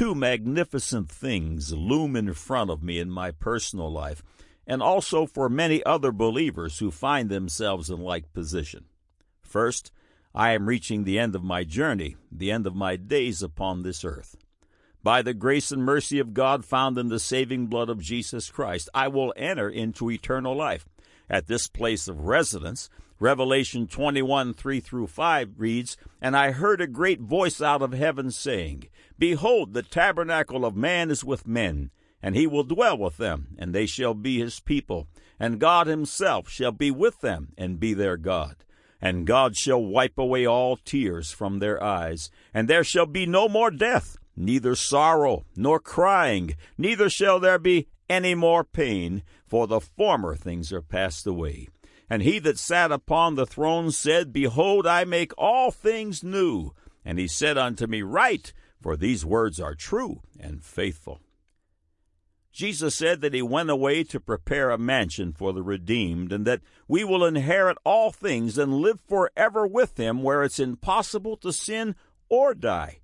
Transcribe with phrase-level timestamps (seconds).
[0.00, 4.22] two magnificent things loom in front of me in my personal life,
[4.66, 8.82] and also for many other believers who find themselves in like position.
[9.42, 9.92] First,
[10.34, 14.02] I am reaching the end of my journey, the end of my days upon this
[14.02, 14.36] earth.
[15.02, 18.90] By the grace and mercy of God found in the saving blood of Jesus Christ,
[18.92, 20.86] I will enter into eternal life.
[21.28, 26.86] At this place of residence, Revelation 21 3 through 5 reads, And I heard a
[26.86, 31.90] great voice out of heaven saying, Behold, the tabernacle of man is with men,
[32.22, 35.06] and he will dwell with them, and they shall be his people,
[35.38, 38.56] and God himself shall be with them, and be their God.
[39.00, 43.48] And God shall wipe away all tears from their eyes, and there shall be no
[43.48, 49.80] more death, neither sorrow, nor crying, neither shall there be any more pain, for the
[49.80, 51.68] former things are passed away.
[52.08, 56.72] And he that sat upon the throne said, Behold, I make all things new.
[57.04, 61.20] And he said unto me, Write, for these words are true and faithful.
[62.52, 66.62] Jesus said that he went away to prepare a mansion for the redeemed, and that
[66.88, 71.94] we will inherit all things and live forever with him where it's impossible to sin
[72.28, 72.98] or die.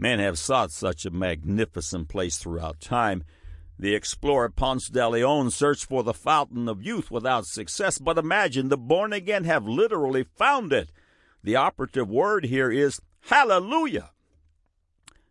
[0.00, 3.22] Men have sought such a magnificent place throughout time.
[3.78, 8.70] The explorer Ponce de Leon searched for the fountain of youth without success, but imagine
[8.70, 10.90] the born again have literally found it.
[11.44, 14.12] The operative word here is hallelujah.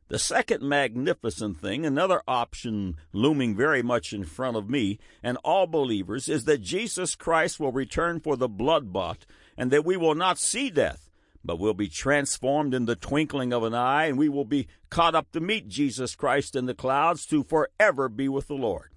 [0.08, 5.66] The second magnificent thing, another option looming very much in front of me and all
[5.66, 9.25] believers, is that Jesus Christ will return for the blood bought,
[9.58, 11.09] and that we will not see death,
[11.44, 15.16] but will be transformed in the twinkling of an eye, and we will be caught
[15.16, 18.92] up to meet Jesus Christ in the clouds to forever be with the Lord.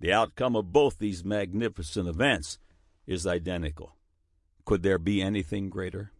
[0.00, 2.58] The outcome of both these magnificent events
[3.06, 3.96] is identical.
[4.64, 6.12] Could there be anything greater?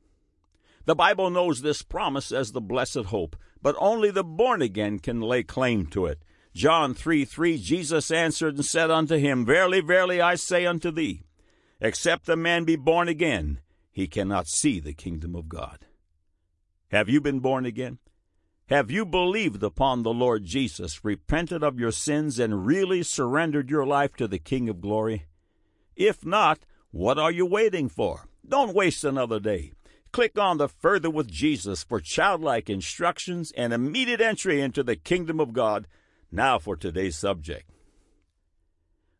[0.86, 5.20] The Bible knows this promise as the blessed hope, but only the born again can
[5.20, 6.22] lay claim to it.
[6.54, 11.22] John 3 3 Jesus answered and said unto him, Verily, verily, I say unto thee,
[11.80, 13.60] except a man be born again,
[13.96, 15.86] he cannot see the kingdom of God.
[16.90, 17.96] Have you been born again?
[18.66, 23.86] Have you believed upon the Lord Jesus, repented of your sins, and really surrendered your
[23.86, 25.24] life to the King of glory?
[25.96, 26.58] If not,
[26.90, 28.28] what are you waiting for?
[28.46, 29.72] Don't waste another day.
[30.12, 35.40] Click on the Further with Jesus for childlike instructions and immediate entry into the kingdom
[35.40, 35.86] of God.
[36.30, 37.70] Now for today's subject.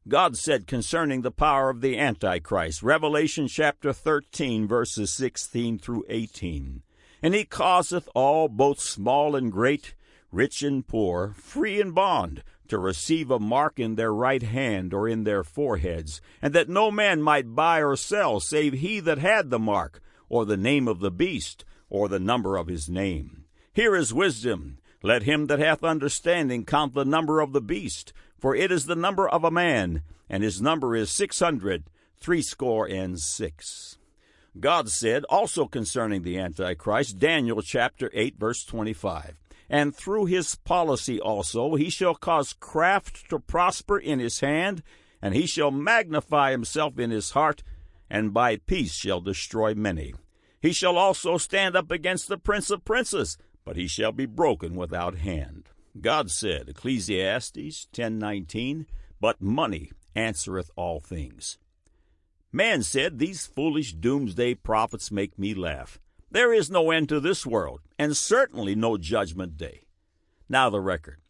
[0.08, 6.82] God said concerning the power of the Antichrist, Revelation chapter 13, verses 16 through 18.
[7.22, 9.96] And he causeth all, both small and great,
[10.30, 15.08] rich and poor, free and bond, to receive a mark in their right hand or
[15.08, 19.50] in their foreheads, and that no man might buy or sell save he that had
[19.50, 23.44] the mark, or the name of the beast, or the number of his name.
[23.72, 24.78] Here is wisdom.
[25.02, 28.12] Let him that hath understanding count the number of the beast,
[28.46, 31.90] for it is the number of a man, and his number is six hundred,
[32.20, 33.98] threescore and six.
[34.60, 39.34] God said also concerning the Antichrist, Daniel chapter 8, verse 25,
[39.68, 44.84] And through his policy also he shall cause craft to prosper in his hand,
[45.20, 47.64] and he shall magnify himself in his heart,
[48.08, 50.14] and by peace shall destroy many.
[50.62, 54.76] He shall also stand up against the prince of princes, but he shall be broken
[54.76, 55.70] without hand.
[56.00, 58.86] God said, Ecclesiastes 10:19,
[59.20, 61.58] but money answereth all things.
[62.52, 65.98] Man said, These foolish doomsday prophets make me laugh.
[66.30, 69.82] There is no end to this world, and certainly no judgment day.
[70.48, 71.20] Now the record.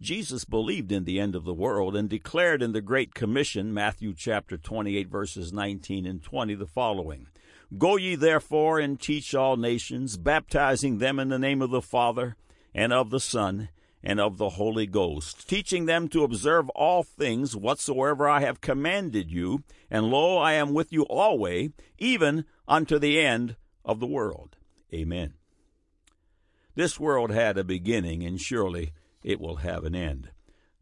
[0.00, 4.14] Jesus believed in the end of the world and declared in the Great Commission, Matthew
[4.14, 7.28] chapter 28, verses 19 and 20, the following
[7.76, 12.36] Go ye therefore and teach all nations, baptizing them in the name of the Father,
[12.74, 13.68] and of the Son,
[14.02, 19.30] and of the Holy Ghost, teaching them to observe all things whatsoever I have commanded
[19.30, 24.56] you, and lo, I am with you always, even unto the end of the world.
[24.92, 25.34] Amen.
[26.74, 28.92] This world had a beginning, and surely
[29.22, 30.30] it will have an end.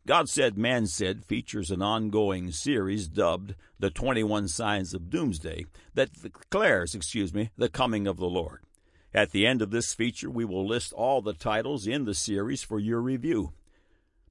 [0.07, 6.13] God Said, Man Said features an ongoing series dubbed The 21 Signs of Doomsday that
[6.23, 8.63] declares, excuse me, the coming of the Lord.
[9.15, 12.63] At the end of this feature, we will list all the titles in the series
[12.63, 13.53] for your review.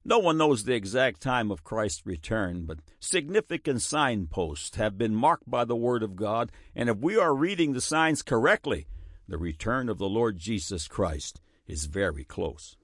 [0.04, 5.50] No one knows the exact time of Christ's return, but significant signposts have been marked
[5.50, 8.86] by the Word of God, and if we are reading the signs correctly,
[9.28, 12.76] the return of the Lord Jesus Christ is very close.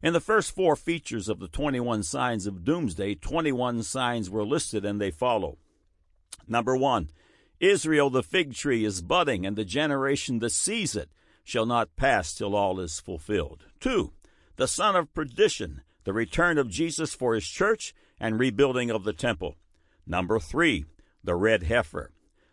[0.00, 4.84] In the first four features of the 21 signs of doomsday, 21 signs were listed
[4.84, 5.58] and they follow.
[6.46, 7.10] Number one,
[7.60, 11.10] Israel the fig tree is budding, and the generation that sees it
[11.44, 13.64] shall not pass till all is fulfilled.
[13.80, 14.12] Two,
[14.56, 19.12] the son of perdition, the return of Jesus for his church, and rebuilding of the
[19.12, 19.56] temple.
[20.06, 20.84] Number three,
[21.22, 22.10] the red heifer.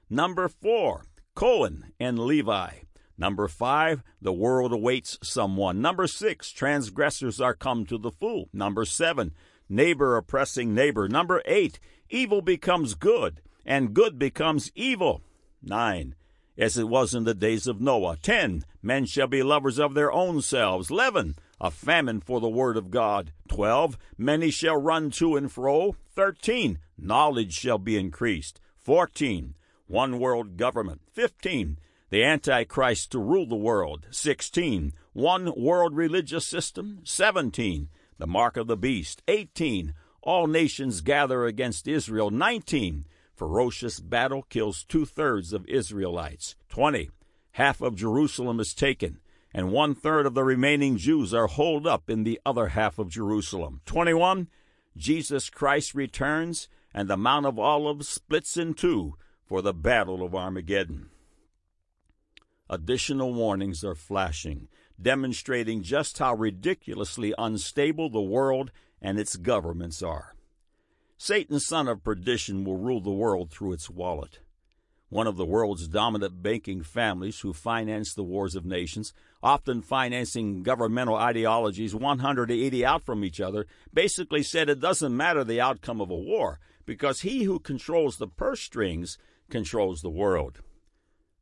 [0.10, 2.70] Number four, Cohen and Levi.
[3.18, 5.82] Number five, the world awaits someone.
[5.82, 8.50] Number six, transgressors are come to the full.
[8.52, 9.34] Number seven,
[9.70, 11.08] neighbor oppressing neighbor.
[11.08, 11.80] Number eight,
[12.10, 15.22] evil becomes good, and good becomes evil.
[15.62, 16.16] Nine,
[16.58, 18.18] as it was in the days of Noah.
[18.18, 20.92] Ten, men shall be lovers of their own selves.
[20.92, 23.32] Eleven, a famine for the word of God.
[23.50, 25.96] Twelve, many shall run to and fro.
[26.14, 28.60] Thirteen, knowledge shall be increased.
[28.78, 29.56] Fourteen,
[29.88, 31.02] one world government.
[31.12, 31.80] Fifteen,
[32.10, 34.06] the Antichrist to rule the world.
[34.12, 37.00] Sixteen, one world religious system.
[37.04, 39.24] Seventeen, the mark of the beast.
[39.28, 42.30] Eighteen, all nations gather against Israel.
[42.30, 43.06] Nineteen,
[43.36, 46.56] ferocious battle kills two thirds of Israelites.
[46.70, 47.10] Twenty,
[47.52, 49.20] half of Jerusalem is taken
[49.56, 53.10] and one third of the remaining Jews are holed up in the other half of
[53.10, 53.80] Jerusalem.
[53.86, 54.50] 21.
[54.98, 59.16] Jesus Christ returns, and the Mount of Olives splits in two
[59.46, 61.10] for the Battle of Armageddon.
[62.70, 64.68] Additional warnings are flashing,
[65.02, 70.35] demonstrating just how ridiculously unstable the world and its governments are.
[71.18, 74.40] Satan's son of perdition will rule the world through its wallet
[75.10, 80.64] one of the world's dominant banking families who finance the wars of nations, often financing
[80.64, 86.10] governmental ideologies 180 out from each other, basically said it doesn't matter the outcome of
[86.10, 89.18] a war because he who controls the purse strings
[89.50, 90.60] controls the world.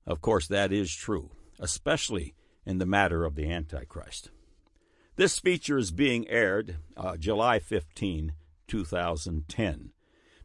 [0.06, 2.36] Of course, that is true, especially
[2.66, 4.30] in the matter of the Antichrist.
[5.16, 8.34] This feature is being aired uh, July 15,
[8.68, 9.92] 2010.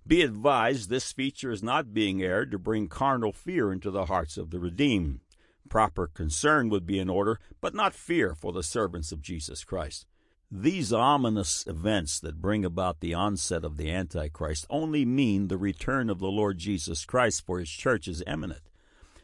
[0.06, 4.38] Be advised, this feature is not being aired to bring carnal fear into the hearts
[4.38, 5.20] of the redeemed.
[5.68, 10.06] Proper concern would be in order, but not fear for the servants of Jesus Christ.
[10.50, 16.08] These ominous events that bring about the onset of the Antichrist only mean the return
[16.08, 18.62] of the Lord Jesus Christ for his church is imminent.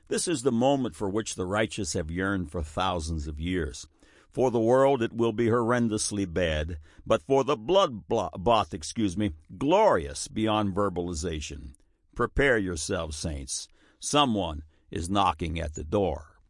[0.08, 3.86] This is the moment for which the righteous have yearned for thousands of years.
[4.34, 9.30] For the world it will be horrendously bad, but for the blood bought, excuse me,
[9.56, 11.74] glorious beyond verbalization.
[12.16, 13.68] Prepare yourselves, saints.
[14.00, 16.40] Someone is knocking at the door.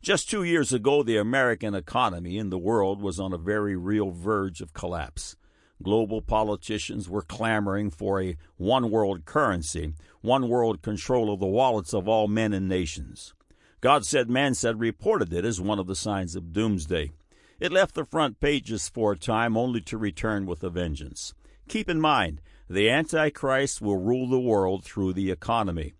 [0.00, 4.10] Just two years ago, the American economy in the world was on a very real
[4.10, 5.36] verge of collapse.
[5.82, 9.92] Global politicians were clamoring for a one world currency,
[10.22, 13.34] one world control of the wallets of all men and nations.
[13.80, 17.12] God said, man said reported it as one of the signs of doomsday.
[17.58, 21.34] It left the front pages for a time only to return with a vengeance.
[21.68, 25.94] Keep in mind, the Antichrist will rule the world through the economy.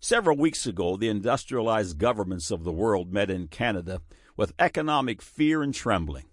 [0.00, 4.00] Several weeks ago, the industrialized governments of the world met in Canada
[4.36, 6.24] with economic fear and trembling.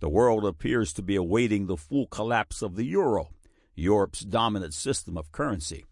[0.00, 3.30] The world appears to be awaiting the full collapse of the euro,
[3.74, 5.84] Europe's dominant system of currency.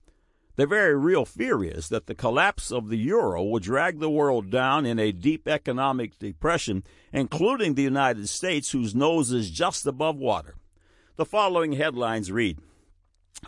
[0.59, 4.51] The very real fear is that the collapse of the euro will drag the world
[4.51, 6.83] down in a deep economic depression,
[7.13, 10.57] including the United States, whose nose is just above water.
[11.15, 12.59] The following headlines read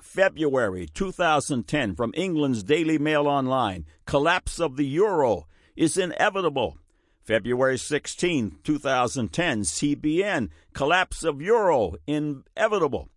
[0.01, 6.79] February 2010 from England's Daily Mail Online Collapse of the euro is inevitable.
[7.25, 13.09] February 16, 2010, CBN Collapse of euro inevitable.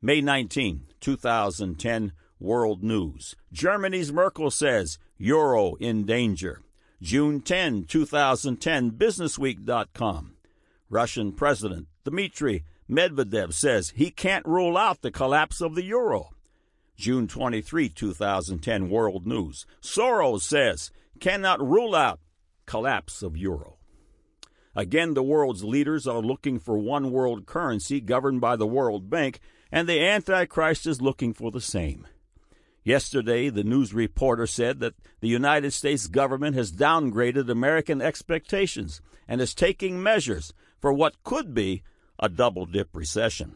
[0.00, 2.12] May 19, 2010,
[2.42, 3.36] World News.
[3.52, 6.62] Germany's Merkel says euro in danger.
[7.00, 10.34] June 10, 2010, businessweek.com.
[10.90, 16.30] Russian President Dmitry Medvedev says he can't rule out the collapse of the euro.
[16.96, 19.64] June 23, 2010, World News.
[19.80, 22.20] Soros says cannot rule out
[22.66, 23.78] collapse of euro.
[24.74, 29.38] Again, the world's leaders are looking for one world currency governed by the World Bank,
[29.70, 32.06] and the Antichrist is looking for the same.
[32.84, 39.40] Yesterday, the news reporter said that the United States government has downgraded American expectations and
[39.40, 41.82] is taking measures for what could be
[42.18, 43.54] a double dip recession.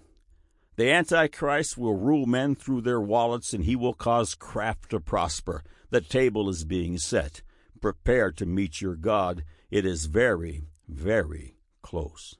[0.76, 5.64] The Antichrist will rule men through their wallets and he will cause craft to prosper.
[5.90, 7.42] The table is being set.
[7.80, 9.42] Prepare to meet your God.
[9.70, 12.36] It is very, very close.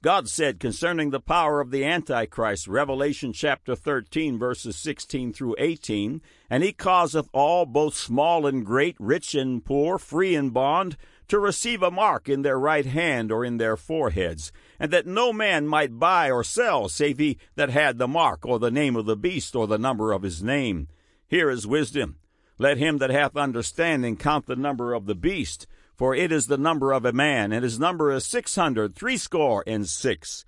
[0.00, 6.22] God said concerning the power of the Antichrist, Revelation chapter 13, verses 16 through 18,
[6.48, 11.40] And he causeth all, both small and great, rich and poor, free and bond, to
[11.40, 15.66] receive a mark in their right hand or in their foreheads, and that no man
[15.66, 19.16] might buy or sell, save he that had the mark, or the name of the
[19.16, 20.86] beast, or the number of his name.
[21.26, 22.18] Here is wisdom.
[22.56, 25.66] Let him that hath understanding count the number of the beast,
[25.98, 29.64] for it is the number of a man, and his number is six hundred threescore
[29.66, 30.46] and six.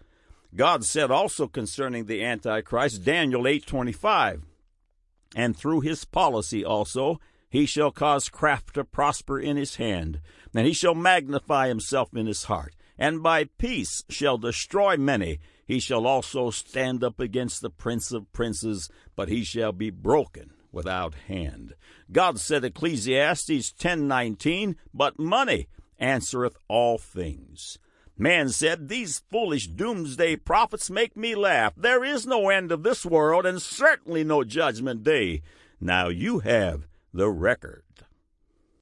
[0.54, 4.42] God said also concerning the Antichrist, Daniel 8:25,
[5.34, 10.20] and through his policy also he shall cause craft to prosper in his hand,
[10.54, 15.40] and he shall magnify himself in his heart, and by peace shall destroy many.
[15.66, 20.52] He shall also stand up against the prince of princes, but he shall be broken
[20.72, 21.74] without hand.
[22.12, 27.78] God said Ecclesiastes 10:19, but money answereth all things.
[28.16, 31.72] Man said, These foolish doomsday prophets make me laugh.
[31.74, 35.40] There is no end of this world, and certainly no judgment day.
[35.80, 37.84] Now you have the record.